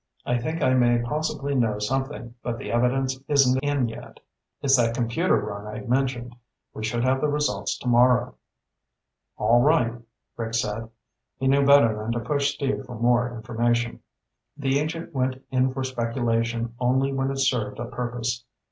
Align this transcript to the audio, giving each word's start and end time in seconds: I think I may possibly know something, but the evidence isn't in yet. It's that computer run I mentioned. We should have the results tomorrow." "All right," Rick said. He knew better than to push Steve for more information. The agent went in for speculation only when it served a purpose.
I 0.25 0.39
think 0.39 0.63
I 0.63 0.73
may 0.73 0.97
possibly 0.97 1.53
know 1.53 1.77
something, 1.77 2.33
but 2.41 2.57
the 2.57 2.71
evidence 2.71 3.19
isn't 3.27 3.61
in 3.63 3.87
yet. 3.87 4.19
It's 4.63 4.75
that 4.77 4.95
computer 4.95 5.35
run 5.35 5.67
I 5.67 5.81
mentioned. 5.81 6.35
We 6.73 6.83
should 6.83 7.03
have 7.03 7.21
the 7.21 7.27
results 7.27 7.77
tomorrow." 7.77 8.33
"All 9.37 9.61
right," 9.61 10.01
Rick 10.37 10.55
said. 10.55 10.89
He 11.37 11.47
knew 11.47 11.63
better 11.67 11.95
than 11.95 12.13
to 12.13 12.19
push 12.19 12.55
Steve 12.55 12.83
for 12.87 12.95
more 12.95 13.31
information. 13.31 13.99
The 14.57 14.79
agent 14.79 15.13
went 15.13 15.43
in 15.51 15.71
for 15.71 15.83
speculation 15.83 16.73
only 16.79 17.13
when 17.13 17.29
it 17.29 17.37
served 17.37 17.77
a 17.77 17.85
purpose. 17.85 18.43